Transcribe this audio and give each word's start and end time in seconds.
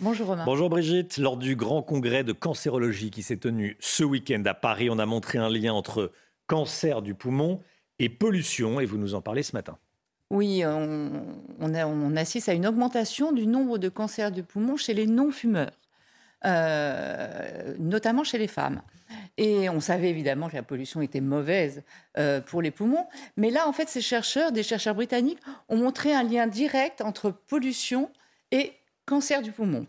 Bonjour 0.00 0.28
Romain. 0.28 0.44
Bonjour 0.44 0.68
Brigitte. 0.68 1.18
Lors 1.18 1.36
du 1.36 1.56
grand 1.56 1.82
congrès 1.82 2.24
de 2.24 2.32
cancérologie 2.32 3.10
qui 3.10 3.22
s'est 3.22 3.36
tenu 3.36 3.76
ce 3.80 4.04
week-end 4.04 4.42
à 4.46 4.54
Paris, 4.54 4.88
on 4.90 4.98
a 4.98 5.06
montré 5.06 5.38
un 5.38 5.48
lien 5.48 5.72
entre 5.72 6.12
cancer 6.46 7.02
du 7.02 7.14
poumon 7.14 7.60
et 7.98 8.08
pollution 8.08 8.80
et 8.80 8.84
vous 8.84 8.98
nous 8.98 9.14
en 9.14 9.20
parlez 9.20 9.42
ce 9.42 9.54
matin. 9.54 9.78
Oui, 10.30 10.64
on, 10.64 12.16
assiste 12.16 12.48
à 12.48 12.52
une 12.52 12.66
augmentation 12.66 13.32
du 13.32 13.46
nombre 13.46 13.78
de 13.78 13.88
cancers 13.88 14.32
du 14.32 14.42
poumon 14.42 14.76
chez 14.76 14.92
les 14.92 15.06
non-fumeurs, 15.06 15.70
euh, 16.44 17.74
notamment 17.78 18.24
chez 18.24 18.38
les 18.38 18.48
femmes. 18.48 18.82
Et 19.36 19.68
on 19.68 19.80
savait 19.80 20.10
évidemment 20.10 20.48
que 20.48 20.56
la 20.56 20.62
pollution 20.62 21.00
était 21.00 21.20
mauvaise 21.20 21.82
euh, 22.18 22.40
pour 22.40 22.60
les 22.60 22.72
poumons. 22.72 23.06
Mais 23.36 23.50
là, 23.50 23.68
en 23.68 23.72
fait, 23.72 23.88
ces 23.88 24.00
chercheurs, 24.00 24.50
des 24.50 24.62
chercheurs 24.64 24.94
britanniques, 24.94 25.38
ont 25.68 25.76
montré 25.76 26.12
un 26.12 26.24
lien 26.24 26.46
direct 26.46 27.02
entre 27.02 27.30
pollution 27.30 28.10
et 28.50 28.72
cancer 29.06 29.42
du 29.42 29.52
poumon. 29.52 29.86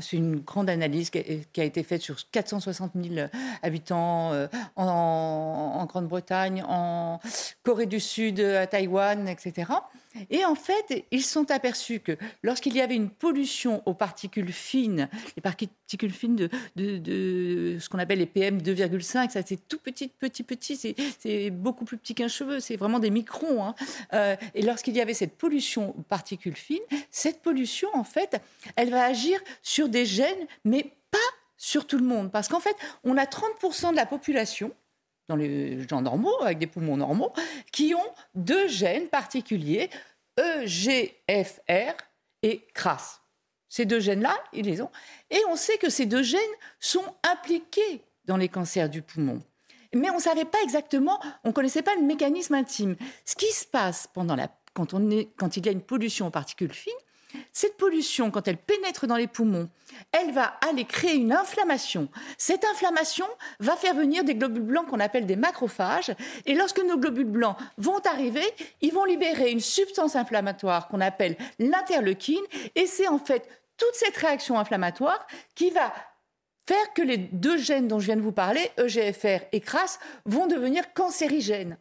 C'est 0.00 0.16
une 0.16 0.40
grande 0.40 0.70
analyse 0.70 1.10
qui 1.10 1.18
a 1.60 1.64
été 1.64 1.82
faite 1.82 2.00
sur 2.00 2.16
460 2.30 2.92
000 2.94 3.28
habitants 3.62 4.32
euh, 4.32 4.46
en 4.76 5.84
Grande-Bretagne, 5.86 6.64
en 6.66 7.20
Corée 7.62 7.86
du 7.86 8.00
Sud, 8.00 8.40
à 8.40 8.66
Taïwan, 8.66 9.28
etc. 9.28 9.72
Et 10.30 10.44
en 10.44 10.54
fait, 10.54 11.04
ils 11.10 11.22
sont 11.22 11.50
aperçus 11.50 12.00
que 12.00 12.16
lorsqu'il 12.42 12.74
y 12.74 12.80
avait 12.80 12.96
une 12.96 13.10
pollution 13.10 13.82
aux 13.86 13.94
particules 13.94 14.52
fines, 14.52 15.08
les 15.36 15.42
particules 15.42 16.12
fines 16.12 16.36
de, 16.36 16.48
de, 16.76 17.78
ce 17.78 17.88
qu'on 17.88 17.98
appelle 17.98 18.18
les 18.18 18.26
PM2,5, 18.26 19.30
ça 19.30 19.42
c'est 19.44 19.68
tout 19.68 19.78
petit, 19.78 20.08
petit, 20.08 20.42
petit, 20.42 20.94
c'est 21.18 21.50
beaucoup 21.50 21.84
plus 21.84 21.96
petit 21.96 22.14
qu'un 22.14 22.28
cheveu, 22.28 22.60
c'est 22.60 22.76
vraiment 22.76 22.98
des 22.98 23.10
microns. 23.10 23.64
Hein. 23.64 23.74
Euh, 24.12 24.36
et 24.54 24.62
lorsqu'il 24.62 24.96
y 24.96 25.00
avait 25.00 25.14
cette 25.14 25.36
pollution 25.36 25.90
aux 25.90 26.02
particules 26.02 26.56
fines, 26.56 26.78
cette 27.10 27.40
pollution, 27.40 27.88
en 27.94 28.04
fait, 28.04 28.40
elle 28.76 28.90
va 28.90 29.04
agir 29.04 29.40
sur 29.62 29.88
des 29.88 30.06
gènes, 30.06 30.46
mais 30.64 30.92
pas 31.10 31.18
sur 31.56 31.86
tout 31.86 31.98
le 31.98 32.04
monde. 32.04 32.32
Parce 32.32 32.48
qu'en 32.48 32.60
fait, 32.60 32.76
on 33.04 33.16
a 33.16 33.24
30% 33.24 33.90
de 33.92 33.96
la 33.96 34.06
population 34.06 34.72
dans 35.30 35.36
les 35.36 35.86
gens 35.88 36.02
normaux, 36.02 36.42
avec 36.42 36.58
des 36.58 36.66
poumons 36.66 36.96
normaux, 36.96 37.32
qui 37.70 37.94
ont 37.94 38.14
deux 38.34 38.66
gènes 38.66 39.06
particuliers, 39.06 39.88
EGFR 40.36 41.94
et 42.42 42.66
CRAS. 42.74 43.20
Ces 43.68 43.84
deux 43.84 44.00
gènes-là, 44.00 44.36
ils 44.52 44.64
les 44.64 44.82
ont. 44.82 44.90
Et 45.30 45.38
on 45.48 45.54
sait 45.54 45.78
que 45.78 45.88
ces 45.88 46.06
deux 46.06 46.24
gènes 46.24 46.40
sont 46.80 47.04
impliqués 47.22 48.02
dans 48.24 48.36
les 48.36 48.48
cancers 48.48 48.90
du 48.90 49.02
poumon. 49.02 49.40
Mais 49.94 50.10
on 50.10 50.16
ne 50.16 50.20
savait 50.20 50.44
pas 50.44 50.58
exactement, 50.64 51.20
on 51.44 51.48
ne 51.48 51.52
connaissait 51.52 51.82
pas 51.82 51.94
le 51.94 52.02
mécanisme 52.02 52.54
intime. 52.54 52.96
Ce 53.24 53.36
qui 53.36 53.52
se 53.52 53.64
passe 53.64 54.08
pendant 54.12 54.34
la, 54.34 54.48
quand, 54.74 54.94
on 54.94 55.10
est, 55.10 55.28
quand 55.36 55.56
il 55.56 55.64
y 55.64 55.68
a 55.68 55.72
une 55.72 55.80
pollution 55.80 56.26
aux 56.26 56.30
particules 56.30 56.72
fines, 56.72 56.92
cette 57.52 57.76
pollution, 57.76 58.30
quand 58.30 58.48
elle 58.48 58.56
pénètre 58.56 59.06
dans 59.06 59.16
les 59.16 59.26
poumons, 59.26 59.68
elle 60.12 60.32
va 60.32 60.54
aller 60.68 60.84
créer 60.84 61.14
une 61.14 61.32
inflammation. 61.32 62.08
Cette 62.38 62.64
inflammation 62.64 63.26
va 63.58 63.76
faire 63.76 63.94
venir 63.94 64.24
des 64.24 64.34
globules 64.34 64.62
blancs 64.62 64.86
qu'on 64.86 65.00
appelle 65.00 65.26
des 65.26 65.36
macrophages. 65.36 66.14
Et 66.46 66.54
lorsque 66.54 66.82
nos 66.84 66.96
globules 66.96 67.24
blancs 67.24 67.56
vont 67.78 68.00
arriver, 68.00 68.44
ils 68.80 68.92
vont 68.92 69.04
libérer 69.04 69.50
une 69.50 69.60
substance 69.60 70.16
inflammatoire 70.16 70.88
qu'on 70.88 71.00
appelle 71.00 71.36
l'interleukine. 71.58 72.44
Et 72.74 72.86
c'est 72.86 73.08
en 73.08 73.18
fait 73.18 73.48
toute 73.76 73.94
cette 73.94 74.16
réaction 74.16 74.58
inflammatoire 74.58 75.26
qui 75.54 75.70
va 75.70 75.92
faire 76.68 76.92
que 76.94 77.02
les 77.02 77.16
deux 77.16 77.56
gènes 77.56 77.88
dont 77.88 77.98
je 77.98 78.06
viens 78.06 78.16
de 78.16 78.20
vous 78.20 78.32
parler, 78.32 78.70
EGFR 78.76 79.44
et 79.52 79.60
CRAS, 79.60 79.98
vont 80.24 80.46
devenir 80.46 80.92
cancérigènes. 80.94 81.78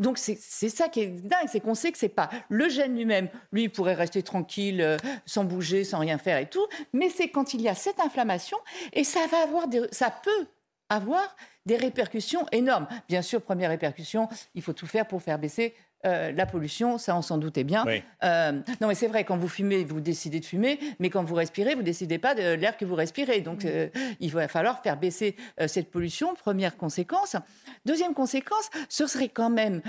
Donc 0.00 0.18
c'est 0.18 0.36
ça 0.36 0.88
qui 0.88 1.00
est 1.00 1.06
dingue, 1.06 1.46
c'est 1.46 1.60
qu'on 1.60 1.74
sait 1.74 1.92
que 1.92 1.98
c'est 1.98 2.08
pas 2.08 2.30
le 2.48 2.68
gène 2.68 2.96
lui-même. 2.96 3.28
Lui, 3.52 3.64
il 3.64 3.70
pourrait 3.70 3.94
rester 3.94 4.22
tranquille, 4.22 4.80
euh, 4.80 4.96
sans 5.26 5.44
bouger, 5.44 5.84
sans 5.84 5.98
rien 5.98 6.18
faire 6.18 6.38
et 6.38 6.48
tout. 6.48 6.66
Mais 6.92 7.10
c'est 7.10 7.28
quand 7.28 7.54
il 7.54 7.60
y 7.60 7.68
a 7.68 7.74
cette 7.74 8.00
inflammation 8.00 8.56
et 8.92 9.04
ça 9.04 9.20
va 9.30 9.42
avoir, 9.42 9.66
ça 9.92 10.10
peut 10.10 10.46
avoir 10.90 11.36
des 11.64 11.76
répercussions 11.76 12.46
énormes. 12.52 12.86
Bien 13.08 13.22
sûr, 13.22 13.40
première 13.40 13.70
répercussion, 13.70 14.28
il 14.54 14.62
faut 14.62 14.72
tout 14.74 14.86
faire 14.86 15.06
pour 15.06 15.22
faire 15.22 15.38
baisser 15.38 15.74
euh, 16.06 16.32
la 16.32 16.46
pollution, 16.46 16.96
ça 16.96 17.14
on 17.14 17.20
s'en 17.20 17.36
doutait 17.36 17.64
bien. 17.64 17.84
Euh, 18.24 18.52
non 18.80 18.88
mais 18.88 18.94
c'est 18.94 19.06
vrai, 19.06 19.24
quand 19.24 19.36
vous 19.36 19.48
fumez, 19.48 19.84
vous 19.84 20.00
décidez 20.00 20.40
de 20.40 20.46
fumer, 20.46 20.78
mais 20.98 21.10
quand 21.10 21.22
vous 21.22 21.34
respirez, 21.34 21.74
vous 21.74 21.82
décidez 21.82 22.18
pas 22.18 22.34
de 22.34 22.54
l'air 22.54 22.78
que 22.78 22.86
vous 22.86 22.94
respirez. 22.94 23.42
Donc 23.42 23.66
euh, 23.66 23.88
il 24.18 24.32
va 24.32 24.48
falloir 24.48 24.82
faire 24.82 24.96
baisser 24.96 25.36
cette 25.66 25.90
pollution, 25.90 26.34
première 26.34 26.76
conséquence. 26.78 27.36
Deuxième 27.84 28.14
conséquence, 28.14 28.70
ce 28.88 29.06
serait 29.06 29.28
quand 29.28 29.50
même 29.50 29.82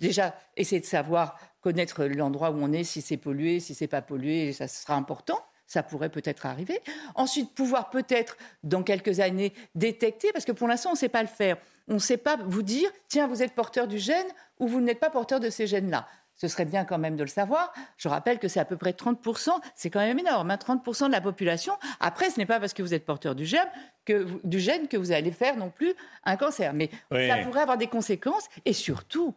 déjà 0.00 0.34
essayer 0.56 0.80
de 0.80 0.86
savoir, 0.86 1.38
connaître 1.60 2.04
l'endroit 2.04 2.50
où 2.50 2.58
on 2.60 2.72
est, 2.72 2.84
si 2.84 3.00
c'est 3.00 3.16
pollué, 3.16 3.60
si 3.60 3.74
c'est 3.74 3.86
pas 3.86 4.02
pollué, 4.02 4.52
ça 4.52 4.68
sera 4.68 4.94
important 4.94 5.40
ça 5.74 5.82
pourrait 5.82 6.08
peut-être 6.08 6.46
arriver. 6.46 6.80
Ensuite, 7.14 7.54
pouvoir 7.54 7.90
peut-être, 7.90 8.36
dans 8.62 8.82
quelques 8.82 9.20
années, 9.20 9.52
détecter, 9.74 10.32
parce 10.32 10.44
que 10.44 10.52
pour 10.52 10.66
l'instant, 10.66 10.90
on 10.90 10.94
ne 10.94 10.98
sait 10.98 11.08
pas 11.08 11.22
le 11.22 11.28
faire 11.28 11.56
on 11.88 11.94
ne 11.94 11.98
sait 11.98 12.16
pas 12.16 12.36
vous 12.36 12.62
dire, 12.62 12.90
tiens, 13.08 13.26
vous 13.26 13.42
êtes 13.42 13.52
porteur 13.52 13.86
du 13.86 13.98
gène 13.98 14.26
ou 14.58 14.66
vous 14.66 14.80
n'êtes 14.80 15.00
pas 15.00 15.10
porteur 15.10 15.40
de 15.40 15.50
ces 15.50 15.66
gènes-là. 15.66 16.06
Ce 16.34 16.48
serait 16.48 16.64
bien 16.64 16.84
quand 16.84 16.98
même 16.98 17.16
de 17.16 17.22
le 17.22 17.28
savoir. 17.28 17.72
Je 17.96 18.08
rappelle 18.08 18.38
que 18.38 18.48
c'est 18.48 18.58
à 18.58 18.64
peu 18.64 18.76
près 18.76 18.90
30%, 18.90 19.50
c'est 19.76 19.90
quand 19.90 20.00
même 20.00 20.18
énorme, 20.18 20.48
30% 20.50 21.04
hein, 21.04 21.06
de 21.08 21.12
la 21.12 21.20
population. 21.20 21.74
Après, 22.00 22.30
ce 22.30 22.38
n'est 22.38 22.46
pas 22.46 22.58
parce 22.58 22.72
que 22.72 22.82
vous 22.82 22.92
êtes 22.92 23.06
porteur 23.06 23.36
du 23.36 23.44
gène 23.44 23.68
que 24.04 24.14
vous, 24.14 24.40
du 24.42 24.58
gène 24.58 24.88
que 24.88 24.96
vous 24.96 25.12
allez 25.12 25.30
faire 25.30 25.56
non 25.56 25.70
plus 25.70 25.94
un 26.24 26.36
cancer. 26.36 26.72
Mais 26.72 26.90
ça 27.10 27.38
pourrait 27.44 27.60
avoir 27.60 27.78
des 27.78 27.86
conséquences. 27.86 28.48
Et 28.64 28.72
surtout, 28.72 29.34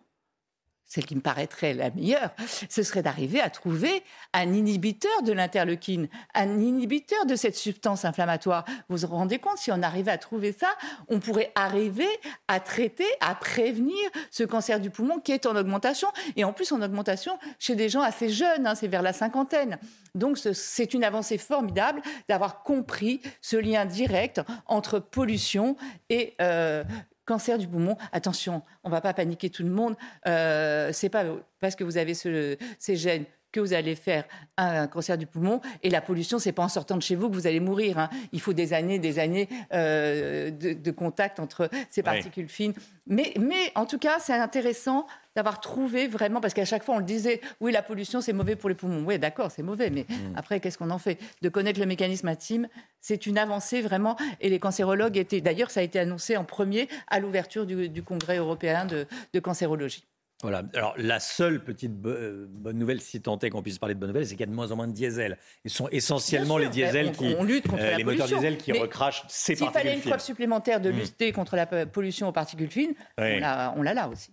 celle 0.88 1.06
qui 1.06 1.16
me 1.16 1.22
paraîtrait 1.22 1.74
la 1.74 1.90
meilleure, 1.92 2.31
ce 2.70 2.81
serait 2.81 3.03
d'arriver 3.03 3.42
à 3.42 3.50
trouver 3.50 4.03
un 4.34 4.53
inhibiteur 4.53 5.22
de 5.24 5.34
l'interleukine, 5.34 6.08
un 6.34 6.59
inhibiteur 6.59 7.25
de 7.25 7.36
cette 7.36 7.56
substance 7.56 8.06
inflammatoire. 8.06 8.64
Vous 8.90 8.98
vous 8.98 9.08
rendez 9.08 9.40
compte, 9.40 9.58
si 9.58 9.72
on 9.72 9.81
arrivait 9.84 10.12
à 10.12 10.18
trouver 10.18 10.53
ça, 10.53 10.70
on 11.09 11.20
pourrait 11.20 11.52
arriver 11.56 12.08
à 12.48 12.59
traiter, 12.59 13.08
à 13.20 13.36
prévenir 13.36 13.96
ce 14.31 14.44
cancer 14.44 14.80
du 14.80 14.90
poumon 14.90 15.20
qui 15.20 15.34
est 15.34 15.46
en 15.46 15.56
augmentation, 15.56 16.08
et 16.36 16.44
en 16.44 16.53
plus 16.53 16.72
en 16.72 16.81
augmentation 16.81 17.38
chez 17.59 17.75
des 17.75 17.90
gens 17.90 18.02
assez 18.02 18.30
jeunes, 18.30 18.66
hein, 18.66 18.75
c'est 18.75 18.88
vers 18.88 19.02
la 19.02 19.14
cinquantaine. 19.14 19.78
Donc 20.16 20.38
c'est 20.38 20.94
une 20.94 21.04
avancée 21.04 21.38
formidable 21.38 22.02
d'avoir 22.28 22.64
compris 22.64 23.22
ce 23.42 23.58
lien 23.58 23.86
direct 23.86 24.42
entre 24.66 25.00
pollution 25.00 25.75
et 26.09 26.34
euh, 26.42 26.84
cancer 27.28 27.60
du 27.60 27.68
poumon, 27.68 27.96
attention, 28.12 28.64
on 28.84 28.90
ne 28.90 28.94
va 28.94 29.02
pas 29.02 29.14
paniquer 29.14 29.52
tout 29.52 29.64
le 29.64 29.70
monde. 29.70 29.96
Euh, 30.26 30.90
c'est 30.94 31.10
pas 31.10 31.26
parce 31.60 31.76
que 31.76 31.84
vous 31.84 31.98
avez 31.98 32.16
ces 32.16 32.96
gènes 32.96 33.26
que 33.57 33.62
vous 33.62 33.73
allez 33.73 33.95
faire 33.95 34.23
un 34.57 34.85
cancer 34.88 35.18
du 35.18 35.25
poumon. 35.25 35.62
Et 35.81 35.90
la 35.90 36.01
pollution, 36.01 36.38
c'est 36.38 36.51
pas 36.51 36.63
en 36.63 36.69
sortant 36.69 36.95
de 36.95 37.01
chez 37.01 37.16
vous 37.16 37.28
que 37.28 37.34
vous 37.34 37.47
allez 37.47 37.59
mourir. 37.59 37.97
Hein. 37.97 38.09
Il 38.31 38.40
faut 38.40 38.53
des 38.53 38.73
années, 38.73 39.00
des 39.00 39.18
années 39.18 39.50
euh, 39.73 40.51
de, 40.51 40.91
contact 40.91 41.40
entre 41.40 41.69
ces 41.90 42.03
particules 42.03 42.50
fines. 42.50 42.73
Mais, 43.07 43.34
mais 43.40 43.72
en 43.75 43.85
tout 43.85 43.97
cas, 43.97 44.19
c'est 44.19 44.34
intéressant 44.34 45.07
d'avoir 45.35 45.59
trouvé 45.59 46.07
vraiment, 46.07 46.41
parce 46.41 46.56
qu'à 46.56 46.66
chaque 46.66 46.84
fois 46.84 46.95
on 46.95 46.97
le 46.97 47.03
disait, 47.03 47.41
oui, 47.62 47.72
la 47.72 47.84
pollution 47.84 48.22
c'est 48.22 48.34
mauvais 48.34 48.56
pour 48.56 48.69
les 48.69 48.75
poumons. 48.75 49.03
Oui, 49.06 49.19
d'accord, 49.19 49.51
c'est 49.51 49.62
mauvais, 49.62 49.92
mais 49.92 50.06
mm. 50.10 50.33
après, 50.36 50.60
qu'est-ce 50.60 50.80
qu'on 50.80 50.89
en 50.89 50.98
fait? 50.98 51.19
De 51.44 51.50
connaître 51.50 51.80
le 51.80 51.86
mécanisme 51.86 52.27
intime, 52.27 52.68
c'est 53.01 53.27
une 53.27 53.38
avancée 53.38 53.81
vraiment. 53.81 54.18
Et 54.42 54.50
les 54.50 54.60
cancérologues 54.60 55.18
étaient, 55.18 55.42
d'ailleurs, 55.42 55.69
ça 55.69 55.81
a 55.81 55.83
été 55.83 56.00
annoncé 56.00 56.38
en 56.38 56.44
premier 56.44 56.89
à 57.07 57.19
l'ouverture 57.19 57.68
du, 57.68 58.01
Congrès 58.03 58.38
européen 58.38 58.86
de, 58.86 59.39
cancérologie. 59.39 60.06
Voilà. 60.44 60.62
Alors, 60.75 60.94
la 60.98 61.19
seule 61.19 61.63
petite 61.63 61.94
euh, 62.06 62.45
bonne 62.50 62.78
nouvelle, 62.78 63.01
si 63.01 63.22
tant 63.22 63.39
est 63.39 63.50
qu'on 63.50 63.63
puisse 63.63 63.80
parler 63.80 63.95
de 63.95 64.00
bonne 64.00 64.10
nouvelle, 64.10 64.25
c'est 64.25 64.36
qu'il 64.36 64.42
y 64.42 64.44
a 64.44 64.48
de 64.48 64.56
moins 64.56 64.72
en 64.72 64.75
moins 64.75 64.88
de 64.88 64.94
diesel. 64.94 65.38
Ils 65.66 65.72
sont 65.72 65.89
essentiellement 65.89 66.60
les 66.60 66.69
diesels 66.69 67.12
qui, 67.12 67.36
on 67.39 67.44
lutte 67.44 67.68
contre 67.68 67.84
euh, 67.84 67.95
les 67.95 68.04
moteurs 68.04 68.28
diesel 68.28 68.57
qui 68.57 68.72
recrachent 68.72 69.24
ces 69.28 69.54
particules 69.54 69.68
S'il 69.68 69.74
fallait 69.74 69.95
une 69.95 70.01
preuve 70.01 70.22
supplémentaire 70.22 70.80
de 70.80 70.92
mm. 70.92 70.95
lutter 70.95 71.31
contre 71.31 71.56
la 71.56 71.66
pollution 71.88 72.28
aux 72.28 72.31
particules 72.31 72.69
fines, 72.69 72.94
on 73.18 73.81
l'a 73.81 73.94
là 73.94 74.07
aussi. 74.10 74.31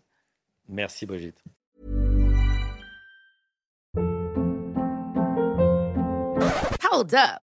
Merci 0.69 1.07
Brigitte. 1.07 1.43
Hold 6.91 7.15
up. 7.15 7.44